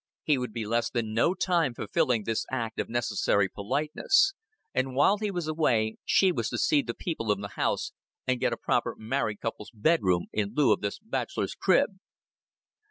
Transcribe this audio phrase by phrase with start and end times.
[0.23, 4.33] He would be less than no time fulfilling this act of necessary politeness,
[4.73, 7.93] and while he was away she was to see the people of the house
[8.25, 11.99] and get a proper married couple's bedroom in lieu of this bachelor's crib.